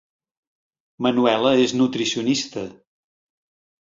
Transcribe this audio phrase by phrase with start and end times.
[1.05, 2.65] Manuela és nutricionista